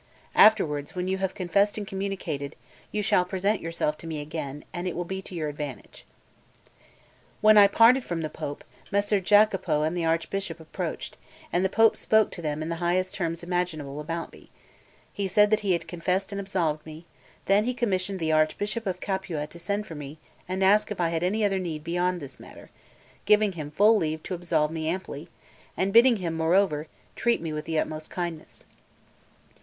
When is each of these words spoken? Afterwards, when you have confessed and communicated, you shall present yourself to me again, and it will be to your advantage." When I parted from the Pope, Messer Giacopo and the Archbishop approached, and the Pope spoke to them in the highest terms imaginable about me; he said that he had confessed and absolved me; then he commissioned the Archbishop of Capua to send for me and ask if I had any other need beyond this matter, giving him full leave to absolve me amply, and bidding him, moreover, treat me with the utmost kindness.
Afterwards, 0.33 0.95
when 0.95 1.07
you 1.07 1.19
have 1.19 1.35
confessed 1.35 1.77
and 1.77 1.85
communicated, 1.85 2.55
you 2.91 3.03
shall 3.03 3.23
present 3.23 3.61
yourself 3.61 3.99
to 3.99 4.07
me 4.07 4.19
again, 4.19 4.65
and 4.73 4.87
it 4.87 4.95
will 4.95 5.05
be 5.05 5.21
to 5.21 5.35
your 5.35 5.47
advantage." 5.47 6.05
When 7.39 7.55
I 7.55 7.67
parted 7.67 8.03
from 8.03 8.21
the 8.21 8.27
Pope, 8.31 8.63
Messer 8.91 9.21
Giacopo 9.21 9.83
and 9.83 9.95
the 9.95 10.05
Archbishop 10.05 10.59
approached, 10.59 11.19
and 11.53 11.63
the 11.63 11.69
Pope 11.69 11.95
spoke 11.95 12.31
to 12.31 12.41
them 12.41 12.63
in 12.63 12.69
the 12.69 12.77
highest 12.81 13.13
terms 13.13 13.43
imaginable 13.43 13.99
about 13.99 14.33
me; 14.33 14.49
he 15.13 15.27
said 15.27 15.51
that 15.51 15.59
he 15.59 15.73
had 15.73 15.87
confessed 15.87 16.31
and 16.31 16.41
absolved 16.41 16.83
me; 16.83 17.05
then 17.45 17.65
he 17.65 17.73
commissioned 17.75 18.17
the 18.17 18.31
Archbishop 18.31 18.87
of 18.87 18.99
Capua 19.01 19.45
to 19.45 19.59
send 19.59 19.85
for 19.85 19.93
me 19.93 20.17
and 20.49 20.63
ask 20.63 20.89
if 20.89 20.99
I 20.99 21.09
had 21.09 21.21
any 21.21 21.45
other 21.45 21.59
need 21.59 21.83
beyond 21.83 22.19
this 22.19 22.39
matter, 22.39 22.71
giving 23.25 23.51
him 23.51 23.69
full 23.69 23.97
leave 23.97 24.23
to 24.23 24.33
absolve 24.33 24.71
me 24.71 24.87
amply, 24.87 25.29
and 25.77 25.93
bidding 25.93 26.15
him, 26.15 26.33
moreover, 26.33 26.87
treat 27.15 27.39
me 27.39 27.53
with 27.53 27.65
the 27.65 27.77
utmost 27.77 28.09
kindness. 28.09 28.65